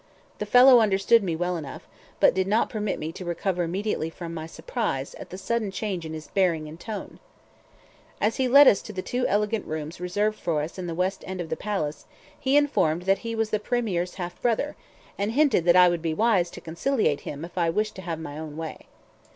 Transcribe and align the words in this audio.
The 0.39 0.47
fellow 0.47 0.79
understood 0.79 1.21
me 1.21 1.35
well 1.35 1.57
enough, 1.57 1.87
but 2.19 2.33
did 2.33 2.47
not 2.47 2.71
permit 2.71 2.97
me 2.97 3.11
to 3.11 3.23
recover 3.23 3.61
immediately 3.61 4.09
from 4.09 4.33
my 4.33 4.47
surprise 4.47 5.13
at 5.19 5.29
the 5.29 5.37
sudden 5.37 5.69
change 5.69 6.07
in 6.07 6.15
his 6.15 6.27
bearing 6.29 6.67
and 6.67 6.79
tone. 6.79 7.19
As 8.19 8.37
he 8.37 8.47
led 8.47 8.67
us 8.67 8.81
to 8.81 8.93
the 8.93 9.03
two 9.03 9.27
elegant 9.27 9.67
rooms 9.67 10.01
reserved 10.01 10.39
for 10.39 10.59
us 10.63 10.79
in 10.79 10.87
the 10.87 10.95
west 10.95 11.23
end 11.27 11.39
of 11.39 11.49
the 11.49 11.55
palace, 11.55 12.07
he 12.39 12.57
informed 12.57 13.03
us 13.03 13.05
that 13.05 13.19
he 13.19 13.35
was 13.35 13.51
the 13.51 13.59
Premier's 13.59 14.15
half 14.15 14.41
brother, 14.41 14.75
and 15.19 15.33
hinted 15.33 15.65
that 15.65 15.75
I 15.75 15.87
would 15.87 16.01
be 16.01 16.15
wise 16.15 16.49
to 16.49 16.61
conciliate 16.61 17.19
him 17.21 17.45
if 17.45 17.55
I 17.55 17.69
wished 17.69 17.93
to 17.97 18.01
have 18.01 18.19
my 18.19 18.39
own 18.39 18.57
way. 18.57 18.87